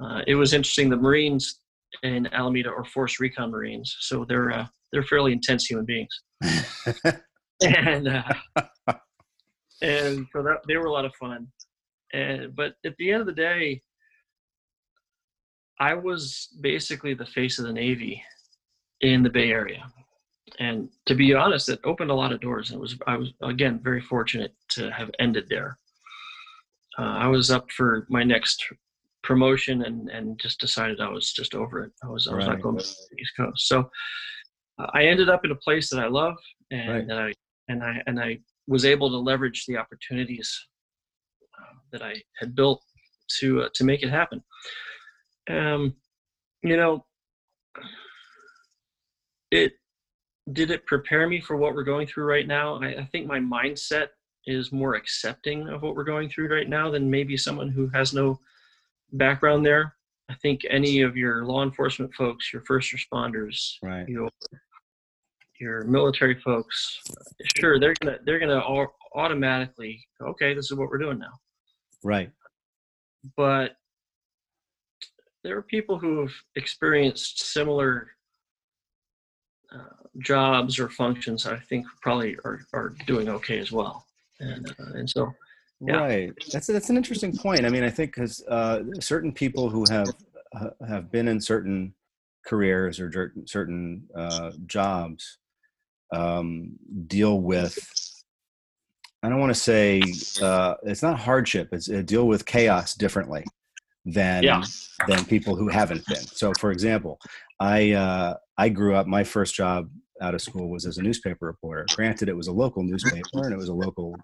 [0.02, 0.90] Uh, it was interesting.
[0.90, 1.60] The Marines
[2.02, 6.20] in Alameda are Force Recon Marines, so they're uh, they're fairly intense human beings.
[7.62, 8.22] and uh,
[9.82, 11.46] and so that they were a lot of fun.
[12.12, 13.82] And but at the end of the day,
[15.88, 18.22] I was basically the face of the Navy
[19.00, 19.82] in the Bay Area,
[20.60, 22.70] and to be honest, it opened a lot of doors.
[22.70, 25.70] And it was I was again very fortunate to have ended there.
[26.98, 28.58] Uh, I was up for my next
[29.28, 31.92] promotion and and just decided I was just over it.
[32.06, 32.52] I was I was Right.
[32.54, 33.66] not going to the East Coast.
[33.72, 33.76] So
[34.78, 36.36] uh, I ended up in a place that I love
[36.70, 37.06] and Right.
[37.08, 37.32] that I
[37.70, 38.30] and I and I
[38.74, 40.48] was able to leverage the opportunities
[41.58, 42.80] uh, that I had built
[43.40, 44.40] to uh, to make it happen.
[45.50, 45.94] Um,
[46.62, 47.04] you know,
[49.50, 49.72] it
[50.52, 52.80] did it prepare me for what we're going through right now.
[52.82, 54.08] I, I think my mindset
[54.46, 58.12] is more accepting of what we're going through right now than maybe someone who has
[58.12, 58.40] no
[59.12, 59.94] background there.
[60.28, 64.30] I think any of your law enforcement folks, your first responders, right your
[65.60, 67.00] your military folks,
[67.56, 71.32] sure they're gonna they're gonna au- automatically okay, this is what we're doing now.
[72.02, 72.30] right
[73.36, 73.76] But
[75.42, 78.08] there are people who have experienced similar
[79.72, 81.46] uh, jobs or functions.
[81.46, 84.06] I think probably are are doing okay as well,
[84.40, 85.34] and uh, and so
[85.80, 85.96] Yeah.
[85.96, 86.32] Right.
[86.52, 87.66] That's that's an interesting point.
[87.66, 90.14] I mean, I think because uh, certain people who have
[90.54, 91.94] uh, have been in certain
[92.46, 95.38] careers or cer- certain uh, jobs
[96.12, 96.72] um,
[97.06, 97.76] deal with.
[99.24, 100.02] I don't want to say
[100.40, 101.68] uh, it's not hardship.
[101.72, 103.44] It's deal with chaos differently
[104.04, 104.62] than Yeah.
[105.08, 106.16] than people who haven't been.
[106.16, 107.18] So, for example,
[107.60, 109.06] I uh, I grew up.
[109.06, 109.88] My first job
[110.20, 111.84] out of school was as a newspaper reporter.
[111.94, 114.14] Granted, it was a local newspaper and it was a local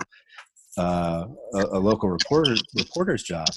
[0.77, 3.49] uh, a, a local reporter reporter's job.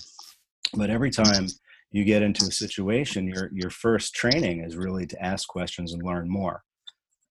[0.74, 1.48] But every time
[1.92, 6.02] you get into a situation, your your first training is really to ask questions and
[6.04, 6.64] learn more,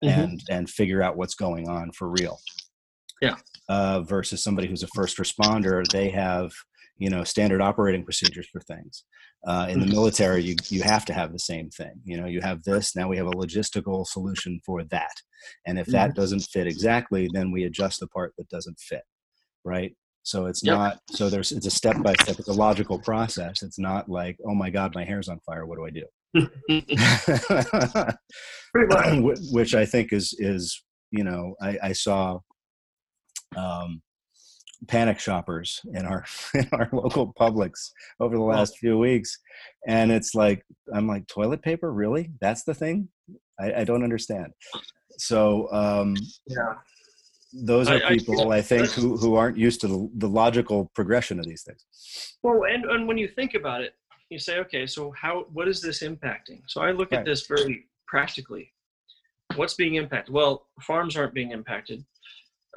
[0.04, 0.10] Mhm.
[0.24, 2.40] and and figure out what's going on for real.
[3.20, 3.36] Yeah.
[3.68, 6.52] Uh, versus somebody who's a first responder, they have
[6.98, 9.04] you know standard operating procedures for things.
[9.46, 9.92] Uh, in the Mhm.
[9.92, 12.00] military, you you have to have the same thing.
[12.04, 12.94] You know, you have this.
[12.96, 15.14] Now we have a logistical solution for that,
[15.66, 19.02] and if that doesn't fit exactly, then we adjust the part that doesn't fit
[19.64, 20.74] right so it's Yep.
[20.76, 24.38] not so there's it's a step by step it's a logical process it's not like
[24.46, 26.04] oh my god my hair's on fire what do i do
[28.72, 29.18] pretty much.
[29.18, 30.80] Wh- which i think is is
[31.10, 32.38] you know i, I saw
[33.56, 34.00] um
[34.86, 39.36] panic shoppers in our in our local Publix over the last few weeks
[39.88, 40.64] and it's like
[40.94, 43.08] i'm like toilet paper really that's the thing
[43.58, 44.52] i, I don't understand
[45.16, 46.14] so um
[46.46, 46.74] Yeah.
[47.52, 50.90] those are I- I- people I, think who, who aren't used to the, the logical
[50.94, 51.82] progression of these things
[52.44, 53.94] Well, and, and when you think about it,
[54.30, 56.60] you say, okay, so how what is this impacting?
[56.68, 57.20] So I look Right.
[57.20, 58.70] at this very practically.
[59.56, 60.32] What's being impacted?
[60.34, 62.04] Well, farms aren't being impacted.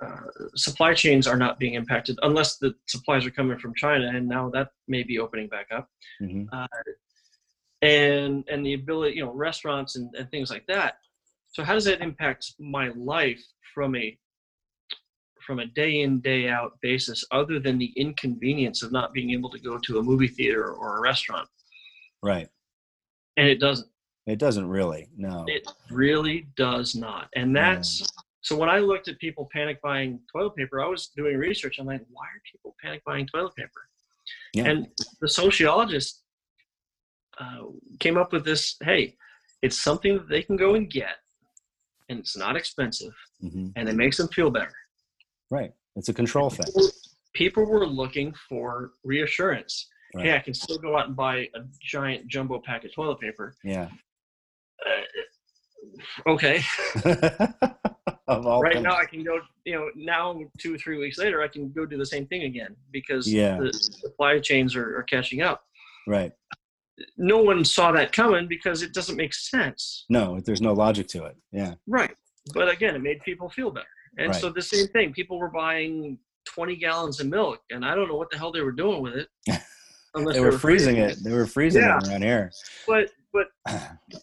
[0.04, 0.22] Uh,
[0.56, 4.50] supply chains are not being impacted unless the supplies are coming from China, and now
[4.50, 5.88] that may be opening back up.
[6.20, 6.44] hmm
[7.84, 10.96] And and the ability, you know, restaurants and, and things like that.
[11.54, 14.18] So how does that impact my life from a
[15.46, 19.50] from a day in day out basis, other than the inconvenience of not being able
[19.50, 21.50] to go to a movie theater or a restaurant?
[22.24, 22.48] right
[23.38, 23.90] And it doesn't.
[24.28, 27.30] it doesn't really no It really does not.
[27.36, 28.08] And that's
[28.42, 31.78] so when I looked at people panic buying toilet paper, I was doing research.
[31.80, 33.70] I'm like, why are people panic buying toilet paper?
[34.54, 34.66] Yeah.
[34.66, 34.88] And
[35.22, 36.24] the sociologist
[37.40, 37.64] uh,
[38.00, 39.16] came up with this hey,
[39.62, 41.18] it's something that they can go and get,
[42.10, 44.74] and it's not expensive, hmm and it makes them feel better.
[45.50, 46.66] right it's a control thing
[47.34, 49.88] People were looking for reassurance.
[50.14, 50.26] Right.
[50.26, 53.56] Hey, I can still go out and buy a giant jumbo pack of toilet paper.
[53.64, 53.88] yeah
[54.86, 56.62] Uh, okay.
[58.40, 58.84] of all right things.
[58.84, 61.86] now I can go, you know, now two or three weeks later, I can go
[61.86, 63.58] do the same thing again because Yeah.
[63.58, 65.64] the supply chains are, are catching up.
[66.08, 66.32] right
[67.18, 70.06] No one saw that coming because it doesn't make sense.
[70.10, 72.16] no there's no logic to it yeah Right.
[72.56, 73.86] But again, it made people feel better.
[74.18, 74.42] And Right.
[74.42, 78.16] so the same thing, people were buying 20 gallons of milk, and I don't know
[78.16, 79.28] what the hell they were doing with it.
[80.16, 81.24] unless They were freezing it.
[81.24, 82.00] They were freezing Yeah.
[82.00, 82.52] it around here.
[82.88, 83.48] But but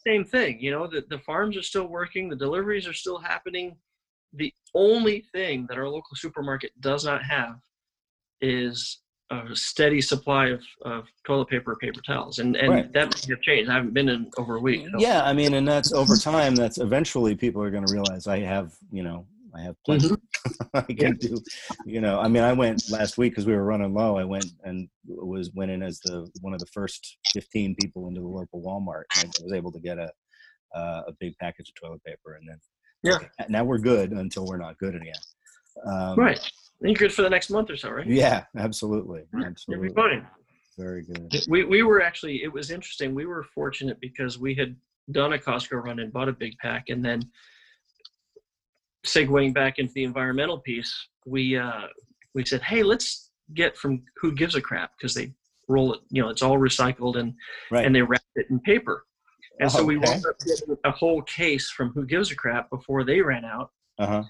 [0.07, 3.77] same thing, you know, the, the farms are still working, the deliveries are still happening.
[4.35, 7.57] The only thing that our local supermarket does not have
[8.41, 12.39] is a steady supply of, of toilet paper or paper towels.
[12.39, 12.93] And and Right.
[12.95, 13.71] that may have changed.
[13.71, 14.87] I haven't been in over a week.
[14.91, 16.55] so- Yeah, I mean, and that's over time.
[16.55, 20.11] That's eventually people are going to realize I have, you know, I have plenty.
[20.75, 21.39] I can do,
[21.85, 22.21] you know.
[22.21, 24.17] I mean, I went last week because we were running low.
[24.17, 28.21] I went and was went in as the one of the first fifteen people into
[28.21, 29.05] the local Walmart.
[29.23, 30.11] And I was able to get a
[30.75, 32.59] uh, a big package of toilet paper, and then
[33.03, 33.19] Yeah.
[33.49, 35.15] now we're good until we're not good again.
[35.87, 36.39] Um, Right.
[36.81, 38.07] And you're good for the next month or so, right?
[38.07, 39.89] Yeah, absolutely, absolutely.
[39.89, 40.27] be fine.
[40.77, 41.35] Very good.
[41.49, 43.15] We we were actually it was interesting.
[43.15, 44.77] We were fortunate because we had
[45.11, 47.23] done a Costco run and bought a big pack, and then
[49.05, 50.95] segueing back into the environmental piece,
[51.27, 51.87] we uh,
[52.35, 55.33] we said, hey, let's get from Who Gives a Crap because they
[55.69, 57.35] roll it, you know, it's all recycled and
[57.71, 57.85] Right.
[57.85, 59.05] and they wrap it in paper.
[59.61, 60.07] And so we Okay.
[60.09, 63.71] wound up getting a whole case from Who Gives a Crap before they ran out.
[63.99, 64.23] Uh huh.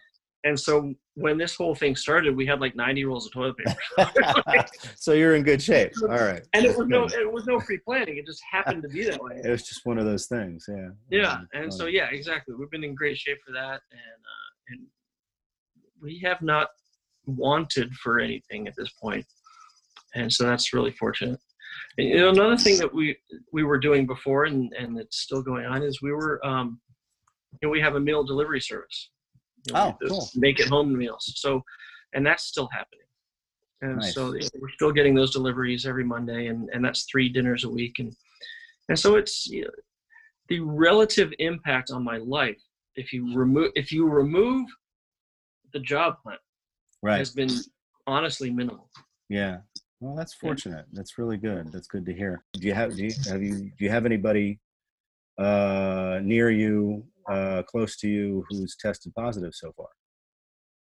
[0.45, 4.64] And so when this whole thing started, we had like 90 rolls of toilet paper.
[4.97, 5.93] so you're in good shape.
[6.03, 6.43] All right.
[6.55, 8.17] and it was no it was no pre-planning.
[8.19, 9.41] It just happened to be that way.
[9.45, 10.64] It was just one of those things.
[10.69, 10.88] Yeah.
[11.11, 12.55] Yeah, Um, and so um, yeah, exactly.
[12.55, 14.81] We've been in great shape for that, and uh, and
[16.01, 16.69] we have not
[17.27, 19.27] wanted for anything at this point,
[20.14, 21.41] and so that's really fortunate.
[21.97, 23.17] You know, another thing that we
[23.53, 26.81] we were doing before, and and it's still going on, is we were um,
[27.61, 29.11] you know, we have a meal delivery service.
[29.67, 30.29] You know, Oh, cool.
[30.35, 31.33] Make it home meals.
[31.37, 31.62] So,
[32.14, 33.05] and that's still happening.
[33.81, 34.14] And Nice.
[34.14, 37.64] so you know, we're still getting those deliveries every Monday, and, and that's three dinners
[37.64, 38.12] a week, and
[38.88, 39.71] and so it's you know,
[40.49, 42.61] the relative impact on my life
[42.97, 44.67] if you remove if you remove
[45.73, 46.41] the job plant
[47.03, 47.19] Right.
[47.19, 47.51] has been
[48.09, 48.91] honestly minimal.
[49.29, 49.59] Yeah.
[50.01, 50.87] Well, that's fortunate.
[50.93, 51.73] That's really good.
[51.73, 52.45] That's good to hear.
[52.53, 54.61] Do you have do you have you do you have anybody
[55.39, 59.89] uh near you, uh close to you who's tested positive so far?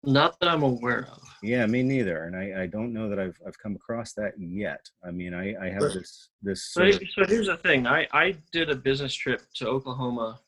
[0.03, 1.21] Not that I'm aware of.
[1.41, 2.25] Yeah, me neither.
[2.25, 4.79] And I, I don't know that I've I've come across that yet.
[5.03, 7.87] I mean, I, I have this this So, of, so here's the thing.
[7.87, 10.39] I, I did a business trip to Oklahoma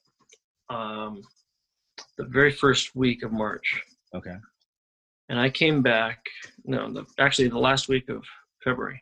[0.70, 1.24] um,
[2.18, 3.82] the very first week of March.
[4.14, 4.36] okay.
[5.30, 6.24] and I came back.
[6.66, 8.24] No, the, actually the last week of
[8.64, 9.02] February,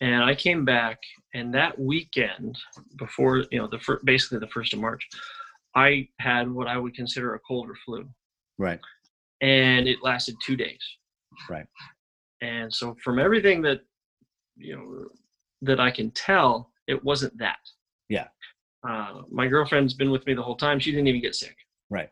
[0.00, 0.98] and I came back,
[1.34, 2.56] and that weekend
[2.98, 5.06] before you know the fir- basically the first of March,
[5.74, 8.08] I had what I would consider a cold or flu,
[8.58, 8.80] Right.
[9.40, 10.80] and it lasted two days.
[11.48, 11.66] Right.
[12.42, 13.80] And so from everything that
[14.56, 15.08] you know
[15.62, 17.58] that I can tell, it wasn't that.
[18.08, 18.28] Yeah.
[18.86, 20.80] Uh, my girlfriend's been with me the whole time.
[20.80, 21.56] She didn't even get sick.
[21.88, 22.10] Right.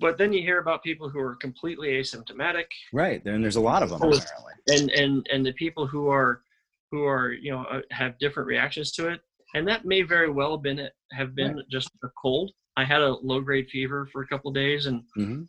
[0.00, 3.24] But then you hear about people who are completely asymptomatic, Right.
[3.24, 4.52] And there's a lot of them apparently.
[4.68, 6.42] and and and the people who are
[6.90, 9.20] who are you know uh, have different reactions to it
[9.54, 13.00] and that may very well have been it have been just a cold i had
[13.00, 15.42] a low grade fever for a couple of days and hmm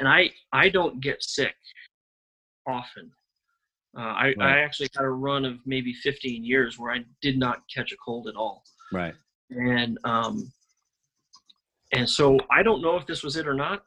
[0.00, 1.54] and i i don't get sick
[2.66, 3.10] often
[3.98, 7.62] uh, i i actually had a run of maybe 15 years where i did not
[7.74, 8.62] catch a cold at all
[8.92, 9.14] Right.
[9.50, 10.50] and um
[11.92, 13.82] and so i don't know if this was it or not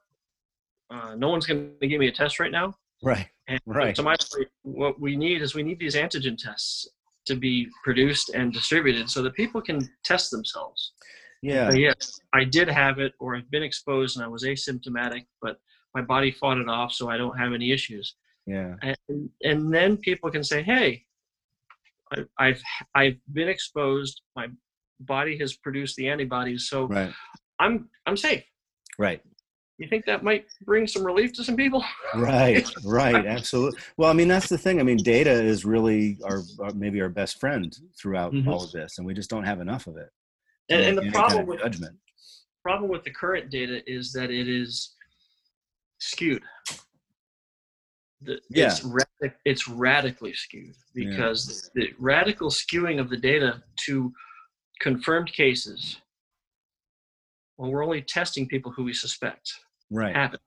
[0.90, 3.28] uh, no one's going to give me a test right now Right.
[3.48, 3.96] and Right.
[3.96, 6.88] to my point, what we need is we need these antigen tests
[7.26, 10.94] to be produced and distributed so that people can test themselves.
[11.42, 11.68] Yeah.
[11.70, 15.58] But yes, I did have it, or I've been exposed and I was asymptomatic, but
[15.96, 18.16] my body fought it off, so I don't have any issues.
[18.46, 18.76] Yeah.
[19.10, 21.06] And and then people can say, "Hey,
[22.12, 22.62] I, I've
[22.94, 24.22] I've been exposed.
[24.36, 24.48] My
[25.00, 27.12] body has produced the antibodies, so Right.
[27.62, 28.44] I'm I'm safe."
[29.00, 29.22] Right.
[29.78, 31.84] You think that might bring some relief to some people?
[32.14, 33.80] Right, right, absolutely.
[33.98, 34.80] Well, I mean, that's the thing.
[34.80, 38.46] I mean, data is really our, our maybe our best friend throughout Mhm.
[38.48, 40.10] all of this, and we just don't have enough of it.
[40.70, 41.98] And, and the problem kind of with judgment.
[42.62, 44.94] problem with the current data is that it is
[45.98, 46.44] skewed.
[48.22, 51.10] The, it's, radic- it's radically skewed Yeah.
[51.10, 54.14] because the radical skewing of the data to
[54.80, 56.00] confirmed cases.
[57.62, 59.54] Well, we're only testing people who we suspect
[59.92, 60.40] Right, have it,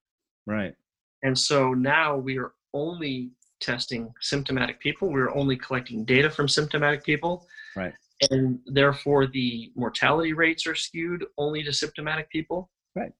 [0.47, 0.75] right,
[1.23, 5.13] and so now we are only testing symptomatic people.
[5.13, 7.47] We're only collecting data from symptomatic people,
[7.77, 7.93] Right.
[8.31, 13.13] And therefore, the mortality rates are skewed only to symptomatic people, Right.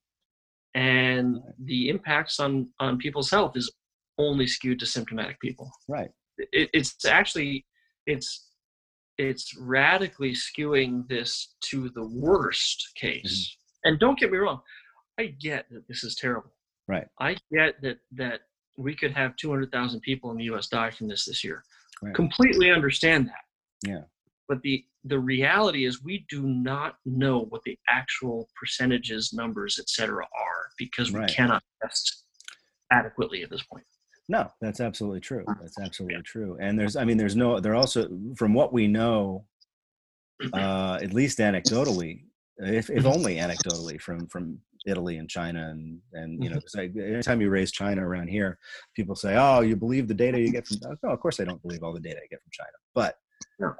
[0.73, 3.71] And the impacts on on people's health is
[4.17, 5.71] only skewed to symptomatic people.
[5.87, 6.09] right.
[6.37, 7.65] It, it's actually
[8.07, 8.49] it's
[9.17, 13.23] it's radically skewing this to the worst case.
[13.23, 13.61] Mm-hmm.
[13.85, 14.61] And don't get me wrong,
[15.19, 16.51] I get that this is terrible.
[16.87, 17.07] Right.
[17.19, 18.41] I get that that
[18.77, 20.67] we could have 200,000 people in the U.S.
[20.67, 21.63] die from this this year.
[22.01, 22.13] Right.
[22.13, 23.89] Completely understand that.
[23.89, 24.01] Yeah.
[24.49, 29.87] But the the reality is we do not know what the actual percentages, numbers, et
[29.87, 31.29] cetera, are because we Right.
[31.29, 32.23] cannot test
[32.91, 33.85] adequately at this point.
[34.27, 35.45] No, that's absolutely true.
[35.61, 36.57] That's absolutely true.
[36.59, 39.45] And there's, I mean, there's no, there also, from what we know,
[40.53, 42.23] uh, at least anecdotally,
[42.57, 46.83] if, if only anecdotally from, from Italy and China and, and, you know, 'cause I,
[46.99, 48.57] anytime you raise China around here,
[48.95, 51.61] people say, oh, you believe the data you get from, no, of course I don't
[51.61, 53.15] believe all the data I get from China, but,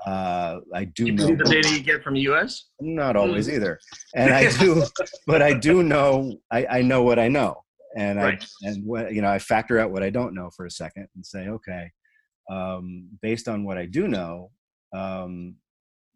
[0.08, 2.66] uh, I do You know believe the data you get from the U.S.
[2.82, 3.80] not always either
[4.16, 4.84] and i do
[5.28, 7.64] but i do know I, I know what i know
[7.98, 8.42] and Right.
[8.64, 11.08] i and what you know i factor out what i don't know for a second
[11.16, 11.92] and say okay
[12.50, 14.52] um, based on what i do know
[14.94, 15.56] um,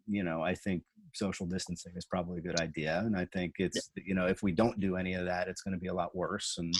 [0.06, 0.82] you know i think
[1.14, 4.52] social distancing is probably a good idea and i think it's you know if we
[4.52, 6.72] don't do any of that it's going to be a lot worse and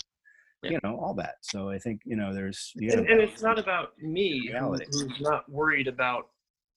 [0.62, 0.72] Yeah.
[0.72, 3.42] you know all that so i think you know there's you And, know, and it's
[3.42, 4.84] not about me Reality.
[4.90, 6.24] who's not worried about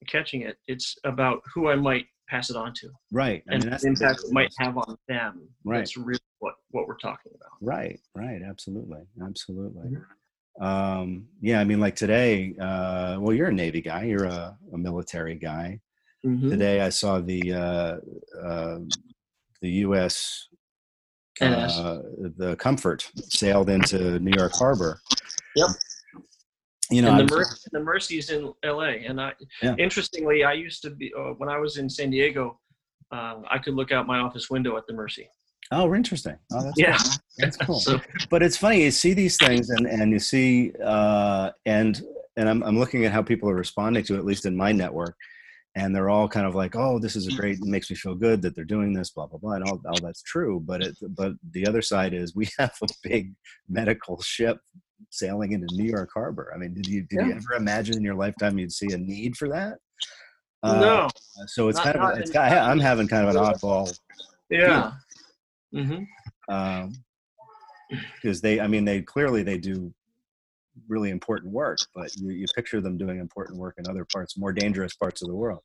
[0.08, 0.58] catching it.
[0.68, 3.90] It's about who I might pass it on to right I and mean, that's the
[3.90, 5.48] impact it might have on them.
[5.64, 5.78] Right.
[5.80, 7.52] That's really what, what we're talking about.
[7.62, 9.88] Right, right, absolutely, absolutely.
[9.92, 10.04] Mhm.
[10.62, 14.78] Um, yeah, I mean, like today, uh, well, you're a Navy guy, you're a, a
[14.78, 15.80] military guy.
[16.26, 16.50] Mhm.
[16.50, 17.98] Today, I saw the uh,
[18.42, 18.80] uh,
[19.62, 20.48] the U.S.
[21.42, 22.00] Uh,
[22.38, 25.02] the Comfort sailed into New York Harbor.
[25.56, 25.70] Yep.
[26.92, 29.04] You know, and the, Mer- the Mercy's in L.A.
[29.06, 29.76] And I, Yeah.
[29.78, 32.60] interestingly, I used to be uh, when I was in San Diego.
[33.12, 35.28] Uh, I could look out my office window at the Mercy.
[35.72, 36.38] oh, interesting.
[36.54, 36.98] Oh, that's Yeah.
[36.98, 37.12] cool.
[37.38, 37.80] that's cool.
[37.88, 38.00] So
[38.30, 42.02] but it's funny you see these things and and you see uh and
[42.38, 45.16] and I'm, I'm looking at how people are responding to at least in my network
[45.76, 48.16] and they're all kind of like oh this is a great it makes me feel
[48.16, 50.96] good that they're doing this blah blah blah and all, all that's true but it
[51.10, 53.34] but the other side is we have a big
[53.68, 54.60] medical ship
[55.10, 56.52] sailing into new york harbor.
[56.54, 59.36] I mean did you did you ever imagine in your lifetime you'd see a need
[59.36, 59.78] for that?
[60.64, 61.08] Uh, no,
[61.48, 64.00] so it's not- kind of it's in- got, i'm having kind of an oddball
[64.50, 64.92] yeah.
[65.76, 66.54] Mm-hmm.
[66.54, 66.94] um,
[68.16, 69.94] because they i mean they clearly they do
[70.88, 74.54] really important work but you, you picture them doing important work in other parts more
[74.54, 75.60] dangerous parts of the world.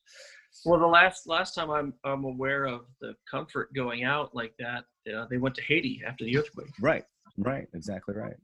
[0.65, 4.85] Well, the last last time I'm I'm aware of the comfort going out like that,
[5.15, 6.69] uh, they went to Haiti after the earthquake.
[6.81, 7.05] right
[7.37, 8.35] right exactly right.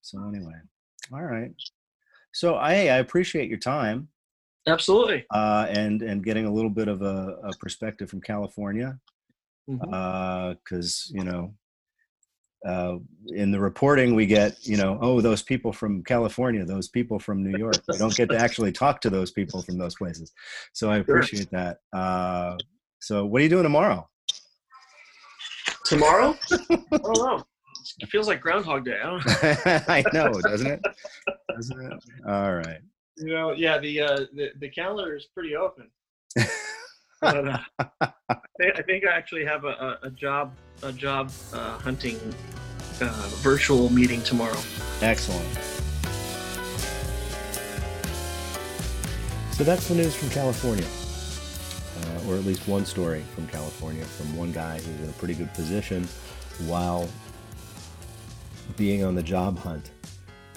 [0.00, 0.54] So anyway
[1.12, 1.52] all right.
[2.32, 4.08] So i i appreciate your time.
[4.66, 5.24] Absolutely.
[5.30, 8.98] uh, and and getting a little bit of a, a perspective from california.
[9.66, 11.54] Because you know
[12.66, 12.96] uh,
[13.28, 17.42] in the reporting we get you know oh those people from california those people from
[17.42, 20.32] new york we don't get to actually talk to those people from those places
[20.72, 22.56] so i appreciate that uh,
[23.00, 24.08] so what are you doing tomorrow
[25.84, 26.36] Tomorrow?
[26.52, 27.44] I don't know.
[28.00, 28.98] It feels like Groundhog Day.
[29.02, 29.80] I don't know.
[29.88, 30.80] i know doesn't it
[31.54, 31.98] doesn't it
[32.28, 32.80] all right
[33.18, 35.90] You know, yeah, the uh, the, the calendar is pretty open.
[37.20, 37.60] But,
[38.00, 38.08] uh,
[38.70, 42.18] I, think I actually have a, a, a job a job uh, hunting
[43.00, 44.58] uh, virtual meeting tomorrow.
[45.00, 45.46] Excellent.
[49.52, 50.86] So that's the news from California,
[52.00, 55.34] uh, or at least one story from California from one guy who's in a pretty
[55.34, 56.08] good position
[56.66, 57.08] while
[58.76, 59.90] being on the job hunt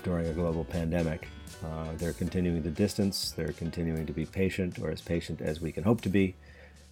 [0.04, 1.28] during a global pandemic.
[1.64, 5.72] Uh, they're continuing to distance, they're continuing to be patient, or as patient as we
[5.72, 6.36] can hope to be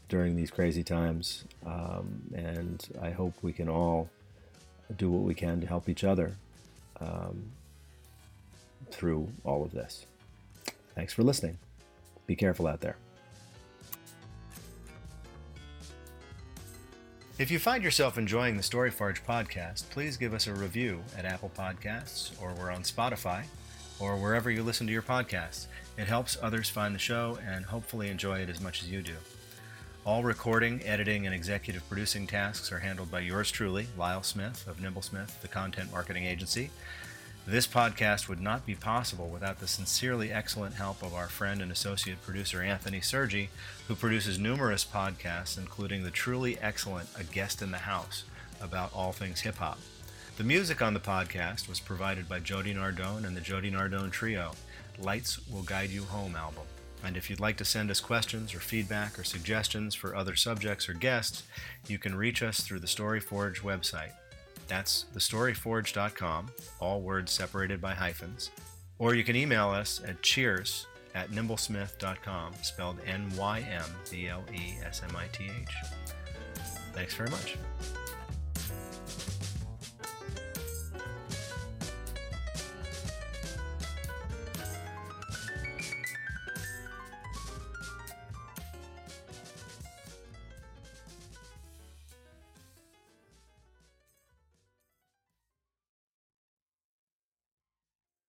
[0.09, 1.45] during these crazy times.
[1.65, 4.09] Um, and I hope we can all
[4.97, 6.35] do what we can to help each other
[6.99, 7.51] um,
[8.91, 10.05] through all of this.
[10.95, 11.57] Thanks for listening.
[12.27, 12.97] Be careful out there.
[17.39, 21.51] If you find yourself enjoying the StoryForge podcast, please give us a review at Apple
[21.57, 23.43] Podcasts or we're on Spotify
[23.99, 25.65] or wherever you listen to your podcasts.
[25.97, 29.15] It helps others find the show and hopefully enjoy it as much as you do.
[30.05, 34.81] All recording, editing, and executive producing tasks are handled by yours truly, Lyle Smith of
[34.81, 36.71] Nymblesmith, the content marketing agency.
[37.47, 41.71] This podcast would not be possible without the sincerely excellent help of our friend and
[41.71, 43.49] associate producer Anthony Sergi,
[43.87, 48.25] who produces numerous podcasts, including the truly excellent A Guest in the House
[48.59, 49.79] about all things hip hop.
[50.35, 54.51] The music on the podcast was provided by Jody Nardone and the Jody Nardone Trio,
[54.99, 56.63] Lights Will Guide You Home album.
[57.03, 60.87] And if you'd like to send us questions or feedback or suggestions for other subjects
[60.87, 61.43] or guests,
[61.87, 64.11] you can reach us through the StoryForge website.
[64.67, 68.51] That's thestoryforge.com, all words separated by hyphens.
[68.99, 74.43] Or you can email us at cheers at nymblesmith.com, spelled N Y M B L
[74.53, 75.75] E S M I T H.
[76.93, 77.57] Thanks very much.